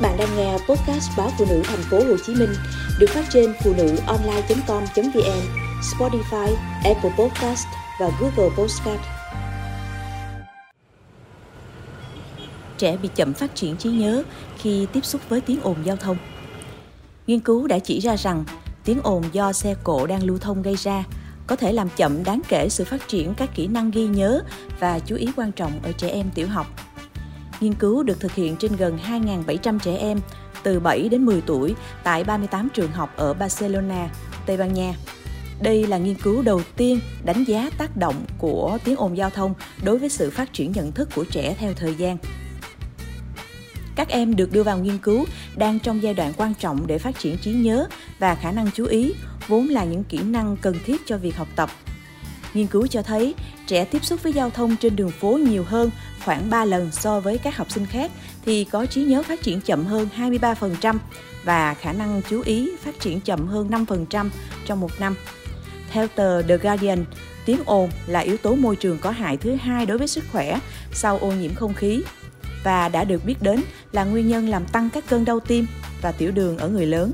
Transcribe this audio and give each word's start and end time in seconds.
Các 0.00 0.08
bạn 0.08 0.18
đang 0.18 0.36
nghe 0.36 0.52
podcast 0.52 1.10
báo 1.16 1.30
phụ 1.38 1.44
nữ 1.48 1.62
thành 1.64 1.82
phố 1.90 1.96
Hồ 1.96 2.16
Chí 2.26 2.34
Minh 2.34 2.52
được 2.98 3.06
phát 3.10 3.24
trên 3.30 3.54
phụ 3.64 3.74
nữ 3.76 3.96
online.com.vn, 4.06 5.40
Spotify, 5.80 6.54
Apple 6.84 7.10
Podcast 7.18 7.66
và 8.00 8.10
Google 8.20 8.56
Podcast. 8.56 9.00
Trẻ 12.78 12.96
bị 12.96 13.08
chậm 13.14 13.34
phát 13.34 13.54
triển 13.54 13.76
trí 13.76 13.90
nhớ 13.90 14.22
khi 14.58 14.86
tiếp 14.92 15.04
xúc 15.04 15.20
với 15.28 15.40
tiếng 15.40 15.60
ồn 15.62 15.76
giao 15.84 15.96
thông. 15.96 16.16
Nghiên 17.26 17.40
cứu 17.40 17.66
đã 17.66 17.78
chỉ 17.78 18.00
ra 18.00 18.16
rằng 18.16 18.44
tiếng 18.84 19.00
ồn 19.02 19.22
do 19.32 19.52
xe 19.52 19.74
cộ 19.84 20.06
đang 20.06 20.22
lưu 20.22 20.38
thông 20.38 20.62
gây 20.62 20.74
ra 20.74 21.04
có 21.46 21.56
thể 21.56 21.72
làm 21.72 21.88
chậm 21.96 22.24
đáng 22.24 22.40
kể 22.48 22.68
sự 22.68 22.84
phát 22.84 23.08
triển 23.08 23.34
các 23.34 23.54
kỹ 23.54 23.66
năng 23.66 23.90
ghi 23.90 24.06
nhớ 24.06 24.42
và 24.80 24.98
chú 24.98 25.16
ý 25.16 25.28
quan 25.36 25.52
trọng 25.52 25.72
ở 25.82 25.92
trẻ 25.92 26.08
em 26.08 26.30
tiểu 26.34 26.48
học. 26.48 26.66
Nghiên 27.60 27.74
cứu 27.74 28.02
được 28.02 28.20
thực 28.20 28.34
hiện 28.34 28.56
trên 28.56 28.76
gần 28.76 28.98
2.700 29.08 29.78
trẻ 29.78 29.96
em 29.96 30.20
từ 30.62 30.80
7 30.80 31.08
đến 31.08 31.26
10 31.26 31.40
tuổi 31.40 31.74
tại 32.04 32.24
38 32.24 32.68
trường 32.74 32.92
học 32.92 33.12
ở 33.16 33.34
Barcelona, 33.34 34.10
Tây 34.46 34.56
Ban 34.56 34.74
Nha. 34.74 34.94
Đây 35.62 35.86
là 35.86 35.98
nghiên 35.98 36.14
cứu 36.14 36.42
đầu 36.42 36.62
tiên 36.76 37.00
đánh 37.24 37.44
giá 37.44 37.70
tác 37.78 37.96
động 37.96 38.24
của 38.38 38.78
tiếng 38.84 38.96
ồn 38.96 39.16
giao 39.16 39.30
thông 39.30 39.54
đối 39.84 39.98
với 39.98 40.08
sự 40.08 40.30
phát 40.30 40.52
triển 40.52 40.72
nhận 40.72 40.92
thức 40.92 41.08
của 41.14 41.24
trẻ 41.24 41.56
theo 41.58 41.72
thời 41.72 41.94
gian. 41.94 42.16
Các 43.96 44.08
em 44.08 44.36
được 44.36 44.52
đưa 44.52 44.62
vào 44.62 44.78
nghiên 44.78 44.98
cứu 44.98 45.24
đang 45.56 45.80
trong 45.80 46.02
giai 46.02 46.14
đoạn 46.14 46.32
quan 46.36 46.54
trọng 46.54 46.86
để 46.86 46.98
phát 46.98 47.18
triển 47.18 47.38
trí 47.38 47.52
nhớ 47.52 47.86
và 48.18 48.34
khả 48.34 48.52
năng 48.52 48.70
chú 48.70 48.84
ý, 48.86 49.14
vốn 49.48 49.68
là 49.68 49.84
những 49.84 50.04
kỹ 50.04 50.18
năng 50.18 50.56
cần 50.56 50.76
thiết 50.84 51.06
cho 51.06 51.16
việc 51.16 51.36
học 51.36 51.48
tập. 51.56 51.70
Nghiên 52.54 52.66
cứu 52.66 52.86
cho 52.86 53.02
thấy 53.02 53.34
trẻ 53.66 53.84
tiếp 53.84 54.04
xúc 54.04 54.22
với 54.22 54.32
giao 54.32 54.50
thông 54.50 54.76
trên 54.76 54.96
đường 54.96 55.10
phố 55.10 55.38
nhiều 55.38 55.64
hơn 55.64 55.90
khoảng 56.24 56.50
3 56.50 56.64
lần 56.64 56.90
so 56.92 57.20
với 57.20 57.38
các 57.38 57.56
học 57.56 57.70
sinh 57.70 57.86
khác 57.86 58.10
thì 58.44 58.64
có 58.64 58.86
trí 58.86 59.04
nhớ 59.04 59.22
phát 59.22 59.42
triển 59.42 59.60
chậm 59.60 59.84
hơn 59.84 60.08
23% 60.16 60.98
và 61.44 61.74
khả 61.74 61.92
năng 61.92 62.22
chú 62.30 62.42
ý 62.44 62.70
phát 62.82 63.00
triển 63.00 63.20
chậm 63.20 63.46
hơn 63.46 63.70
5% 63.70 64.28
trong 64.66 64.80
một 64.80 65.00
năm. 65.00 65.14
Theo 65.90 66.08
tờ 66.08 66.42
The 66.42 66.56
Guardian, 66.56 67.04
tiếng 67.44 67.60
ồn 67.64 67.90
là 68.06 68.20
yếu 68.20 68.36
tố 68.36 68.54
môi 68.54 68.76
trường 68.76 68.98
có 68.98 69.10
hại 69.10 69.36
thứ 69.36 69.54
hai 69.54 69.86
đối 69.86 69.98
với 69.98 70.08
sức 70.08 70.24
khỏe 70.32 70.58
sau 70.92 71.18
ô 71.18 71.32
nhiễm 71.32 71.54
không 71.54 71.74
khí 71.74 72.02
và 72.64 72.88
đã 72.88 73.04
được 73.04 73.24
biết 73.24 73.42
đến 73.42 73.60
là 73.92 74.04
nguyên 74.04 74.28
nhân 74.28 74.48
làm 74.48 74.66
tăng 74.66 74.90
các 74.90 75.04
cơn 75.08 75.24
đau 75.24 75.40
tim 75.40 75.66
và 76.02 76.12
tiểu 76.12 76.30
đường 76.30 76.58
ở 76.58 76.68
người 76.68 76.86
lớn. 76.86 77.12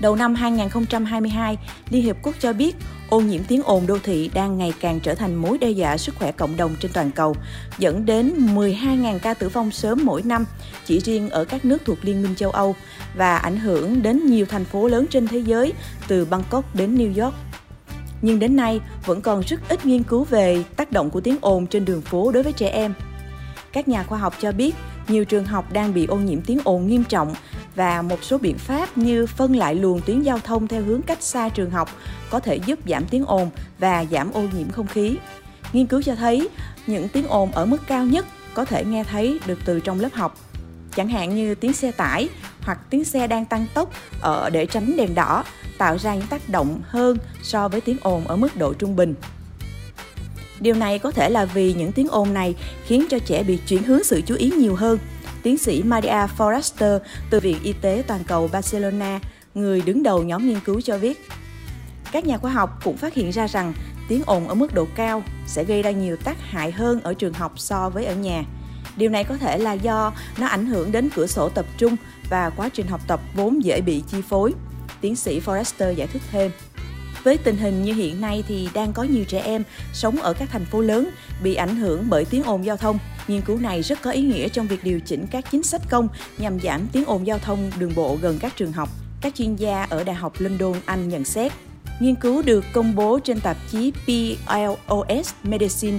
Đầu 0.00 0.16
năm 0.16 0.34
2022, 0.34 1.58
Liên 1.90 2.04
Hiệp 2.04 2.16
Quốc 2.22 2.34
cho 2.40 2.52
biết 2.52 2.76
ô 3.08 3.20
nhiễm 3.20 3.42
tiếng 3.48 3.62
ồn 3.62 3.86
đô 3.86 3.98
thị 4.02 4.30
đang 4.34 4.58
ngày 4.58 4.72
càng 4.80 5.00
trở 5.00 5.14
thành 5.14 5.34
mối 5.34 5.58
đe 5.58 5.70
dọa 5.70 5.96
sức 5.96 6.14
khỏe 6.18 6.32
cộng 6.32 6.56
đồng 6.56 6.76
trên 6.80 6.92
toàn 6.92 7.10
cầu, 7.10 7.36
dẫn 7.78 8.06
đến 8.06 8.32
12.000 8.54 9.18
ca 9.18 9.34
tử 9.34 9.48
vong 9.48 9.70
sớm 9.70 10.00
mỗi 10.04 10.22
năm 10.22 10.44
chỉ 10.86 11.00
riêng 11.00 11.30
ở 11.30 11.44
các 11.44 11.64
nước 11.64 11.82
thuộc 11.84 11.98
Liên 12.02 12.22
minh 12.22 12.34
châu 12.34 12.50
Âu 12.50 12.76
và 13.16 13.36
ảnh 13.36 13.56
hưởng 13.56 14.02
đến 14.02 14.26
nhiều 14.26 14.46
thành 14.46 14.64
phố 14.64 14.88
lớn 14.88 15.06
trên 15.10 15.28
thế 15.28 15.38
giới 15.38 15.72
từ 16.08 16.24
Bangkok 16.24 16.74
đến 16.74 16.96
New 16.96 17.24
York. 17.24 17.34
Nhưng 18.22 18.38
đến 18.38 18.56
nay 18.56 18.80
vẫn 19.06 19.20
còn 19.20 19.40
rất 19.40 19.60
ít 19.68 19.86
nghiên 19.86 20.02
cứu 20.02 20.24
về 20.24 20.64
tác 20.76 20.92
động 20.92 21.10
của 21.10 21.20
tiếng 21.20 21.36
ồn 21.40 21.66
trên 21.66 21.84
đường 21.84 22.02
phố 22.02 22.32
đối 22.32 22.42
với 22.42 22.52
trẻ 22.52 22.68
em. 22.68 22.94
Các 23.72 23.88
nhà 23.88 24.02
khoa 24.02 24.18
học 24.18 24.34
cho 24.40 24.52
biết 24.52 24.74
nhiều 25.08 25.24
trường 25.24 25.44
học 25.44 25.72
đang 25.72 25.94
bị 25.94 26.06
ô 26.06 26.16
nhiễm 26.16 26.40
tiếng 26.40 26.58
ồn 26.64 26.86
nghiêm 26.86 27.04
trọng 27.04 27.34
và 27.80 28.02
một 28.02 28.24
số 28.24 28.38
biện 28.38 28.58
pháp 28.58 28.98
như 28.98 29.26
phân 29.26 29.56
lại 29.56 29.74
luồng 29.74 30.00
tuyến 30.00 30.22
giao 30.22 30.38
thông 30.38 30.68
theo 30.68 30.82
hướng 30.82 31.02
cách 31.02 31.22
xa 31.22 31.48
trường 31.48 31.70
học 31.70 31.90
có 32.30 32.40
thể 32.40 32.56
giúp 32.56 32.78
giảm 32.86 33.04
tiếng 33.10 33.24
ồn 33.26 33.50
và 33.78 34.04
giảm 34.10 34.32
ô 34.32 34.42
nhiễm 34.42 34.70
không 34.70 34.86
khí. 34.86 35.16
Nghiên 35.72 35.86
cứu 35.86 36.02
cho 36.02 36.14
thấy 36.14 36.48
những 36.86 37.08
tiếng 37.08 37.26
ồn 37.28 37.52
ở 37.52 37.66
mức 37.66 37.78
cao 37.86 38.04
nhất 38.04 38.26
có 38.54 38.64
thể 38.64 38.84
nghe 38.84 39.04
thấy 39.04 39.40
được 39.46 39.58
từ 39.64 39.80
trong 39.80 40.00
lớp 40.00 40.08
học, 40.12 40.38
chẳng 40.96 41.08
hạn 41.08 41.34
như 41.34 41.54
tiếng 41.54 41.72
xe 41.72 41.92
tải 41.92 42.28
hoặc 42.60 42.78
tiếng 42.90 43.04
xe 43.04 43.26
đang 43.26 43.44
tăng 43.44 43.66
tốc 43.74 43.92
ở 44.20 44.50
để 44.50 44.66
tránh 44.66 44.96
đèn 44.96 45.14
đỏ, 45.14 45.44
tạo 45.78 45.98
ra 45.98 46.14
những 46.14 46.26
tác 46.26 46.48
động 46.48 46.80
hơn 46.88 47.16
so 47.42 47.68
với 47.68 47.80
tiếng 47.80 47.96
ồn 48.02 48.28
ở 48.28 48.36
mức 48.36 48.56
độ 48.56 48.72
trung 48.72 48.96
bình. 48.96 49.14
Điều 50.60 50.74
này 50.74 50.98
có 50.98 51.10
thể 51.10 51.30
là 51.30 51.44
vì 51.44 51.74
những 51.74 51.92
tiếng 51.92 52.08
ồn 52.08 52.34
này 52.34 52.54
khiến 52.86 53.06
cho 53.10 53.18
trẻ 53.18 53.42
bị 53.42 53.58
chuyển 53.68 53.82
hướng 53.82 54.04
sự 54.04 54.22
chú 54.26 54.34
ý 54.34 54.50
nhiều 54.50 54.74
hơn. 54.74 54.98
Tiến 55.42 55.58
sĩ 55.58 55.82
Maria 55.82 56.26
Forrester 56.38 56.98
từ 57.30 57.40
Viện 57.40 57.56
Y 57.62 57.72
tế 57.72 58.04
Toàn 58.06 58.24
cầu 58.24 58.48
Barcelona, 58.52 59.20
người 59.54 59.80
đứng 59.80 60.02
đầu 60.02 60.22
nhóm 60.22 60.48
nghiên 60.48 60.60
cứu 60.60 60.80
cho 60.80 60.98
biết. 60.98 61.28
Các 62.12 62.26
nhà 62.26 62.38
khoa 62.38 62.50
học 62.50 62.80
cũng 62.84 62.96
phát 62.96 63.14
hiện 63.14 63.30
ra 63.30 63.46
rằng 63.46 63.72
tiếng 64.08 64.22
ồn 64.26 64.48
ở 64.48 64.54
mức 64.54 64.74
độ 64.74 64.86
cao 64.94 65.22
sẽ 65.46 65.64
gây 65.64 65.82
ra 65.82 65.90
nhiều 65.90 66.16
tác 66.16 66.36
hại 66.40 66.72
hơn 66.72 67.00
ở 67.00 67.14
trường 67.14 67.32
học 67.32 67.52
so 67.56 67.90
với 67.90 68.04
ở 68.04 68.14
nhà. 68.14 68.44
Điều 68.96 69.10
này 69.10 69.24
có 69.24 69.36
thể 69.36 69.58
là 69.58 69.72
do 69.72 70.12
nó 70.38 70.46
ảnh 70.46 70.66
hưởng 70.66 70.92
đến 70.92 71.08
cửa 71.14 71.26
sổ 71.26 71.48
tập 71.48 71.66
trung 71.78 71.96
và 72.30 72.50
quá 72.50 72.68
trình 72.68 72.86
học 72.86 73.00
tập 73.06 73.20
vốn 73.34 73.64
dễ 73.64 73.80
bị 73.80 74.02
chi 74.10 74.22
phối. 74.28 74.54
Tiến 75.00 75.16
sĩ 75.16 75.40
Forrester 75.40 75.92
giải 75.92 76.06
thích 76.06 76.22
thêm. 76.30 76.50
Với 77.24 77.38
tình 77.38 77.56
hình 77.56 77.82
như 77.82 77.94
hiện 77.94 78.20
nay 78.20 78.44
thì 78.48 78.68
đang 78.74 78.92
có 78.92 79.02
nhiều 79.02 79.24
trẻ 79.24 79.40
em 79.40 79.64
sống 79.92 80.16
ở 80.16 80.32
các 80.32 80.48
thành 80.52 80.64
phố 80.64 80.80
lớn 80.80 81.10
bị 81.42 81.54
ảnh 81.54 81.76
hưởng 81.76 82.06
bởi 82.10 82.24
tiếng 82.24 82.42
ồn 82.42 82.64
giao 82.64 82.76
thông. 82.76 82.98
Nghiên 83.28 83.40
cứu 83.40 83.58
này 83.58 83.82
rất 83.82 84.02
có 84.02 84.10
ý 84.10 84.22
nghĩa 84.22 84.48
trong 84.48 84.66
việc 84.66 84.84
điều 84.84 85.00
chỉnh 85.00 85.26
các 85.30 85.44
chính 85.50 85.62
sách 85.62 85.82
công 85.90 86.08
nhằm 86.38 86.60
giảm 86.60 86.86
tiếng 86.92 87.04
ồn 87.04 87.26
giao 87.26 87.38
thông 87.38 87.70
đường 87.78 87.92
bộ 87.96 88.18
gần 88.22 88.38
các 88.38 88.56
trường 88.56 88.72
học. 88.72 88.88
Các 89.20 89.34
chuyên 89.34 89.56
gia 89.56 89.86
ở 89.90 90.04
Đại 90.04 90.16
học 90.16 90.32
London, 90.38 90.74
Anh 90.84 91.08
nhận 91.08 91.24
xét. 91.24 91.52
Nghiên 92.00 92.14
cứu 92.14 92.42
được 92.42 92.64
công 92.72 92.94
bố 92.94 93.18
trên 93.18 93.40
tạp 93.40 93.56
chí 93.70 93.92
PLOS 94.04 95.32
Medicine 95.42 95.98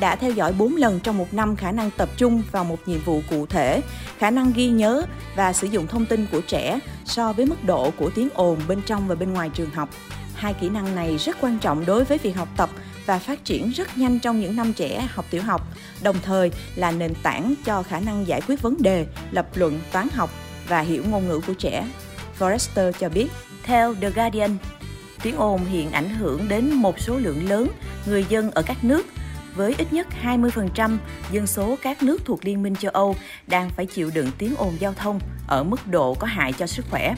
đã 0.00 0.16
theo 0.16 0.32
dõi 0.32 0.52
4 0.52 0.76
lần 0.76 1.00
trong 1.00 1.18
một 1.18 1.34
năm 1.34 1.56
khả 1.56 1.72
năng 1.72 1.90
tập 1.90 2.08
trung 2.16 2.42
vào 2.50 2.64
một 2.64 2.78
nhiệm 2.86 3.00
vụ 3.04 3.22
cụ 3.30 3.46
thể, 3.46 3.80
khả 4.18 4.30
năng 4.30 4.52
ghi 4.52 4.68
nhớ 4.68 5.06
và 5.36 5.52
sử 5.52 5.66
dụng 5.66 5.86
thông 5.86 6.06
tin 6.06 6.26
của 6.32 6.40
trẻ 6.40 6.78
so 7.04 7.32
với 7.32 7.46
mức 7.46 7.64
độ 7.64 7.90
của 7.90 8.10
tiếng 8.10 8.28
ồn 8.34 8.58
bên 8.68 8.82
trong 8.86 9.08
và 9.08 9.14
bên 9.14 9.32
ngoài 9.32 9.50
trường 9.54 9.70
học. 9.70 9.88
Hai 10.34 10.54
kỹ 10.54 10.68
năng 10.68 10.94
này 10.94 11.16
rất 11.16 11.36
quan 11.40 11.58
trọng 11.58 11.86
đối 11.86 12.04
với 12.04 12.18
việc 12.18 12.36
học 12.36 12.48
tập 12.56 12.70
và 13.06 13.18
phát 13.18 13.44
triển 13.44 13.70
rất 13.70 13.98
nhanh 13.98 14.18
trong 14.18 14.40
những 14.40 14.56
năm 14.56 14.72
trẻ 14.72 15.08
học 15.14 15.24
tiểu 15.30 15.42
học, 15.42 15.62
đồng 16.02 16.16
thời 16.22 16.50
là 16.76 16.90
nền 16.90 17.14
tảng 17.22 17.54
cho 17.64 17.82
khả 17.82 18.00
năng 18.00 18.26
giải 18.26 18.40
quyết 18.40 18.62
vấn 18.62 18.82
đề, 18.82 19.06
lập 19.30 19.46
luận, 19.54 19.80
toán 19.92 20.08
học 20.14 20.30
và 20.68 20.80
hiểu 20.80 21.04
ngôn 21.10 21.28
ngữ 21.28 21.40
của 21.46 21.54
trẻ. 21.54 21.88
Forrester 22.38 22.92
cho 22.92 23.08
biết, 23.08 23.28
theo 23.62 23.94
The 23.94 24.10
Guardian, 24.10 24.56
tiếng 25.22 25.36
ồn 25.36 25.64
hiện 25.64 25.90
ảnh 25.90 26.08
hưởng 26.08 26.48
đến 26.48 26.72
một 26.72 27.00
số 27.00 27.16
lượng 27.16 27.48
lớn 27.48 27.68
người 28.06 28.26
dân 28.28 28.50
ở 28.50 28.62
các 28.62 28.84
nước 28.84 29.06
với 29.54 29.74
ít 29.78 29.92
nhất 29.92 30.06
20% 30.22 30.96
dân 31.32 31.46
số 31.46 31.76
các 31.82 32.02
nước 32.02 32.24
thuộc 32.24 32.44
Liên 32.44 32.62
minh 32.62 32.76
châu 32.76 32.90
Âu 32.90 33.16
đang 33.46 33.70
phải 33.70 33.86
chịu 33.86 34.10
đựng 34.14 34.30
tiếng 34.38 34.54
ồn 34.56 34.76
giao 34.78 34.92
thông 34.94 35.20
ở 35.46 35.64
mức 35.64 35.86
độ 35.86 36.14
có 36.14 36.26
hại 36.26 36.52
cho 36.52 36.66
sức 36.66 36.84
khỏe. 36.90 37.14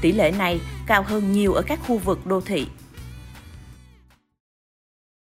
Tỷ 0.00 0.12
lệ 0.12 0.32
này 0.38 0.60
cao 0.86 1.02
hơn 1.02 1.32
nhiều 1.32 1.52
ở 1.52 1.62
các 1.62 1.80
khu 1.86 1.98
vực 1.98 2.26
đô 2.26 2.40
thị 2.40 2.66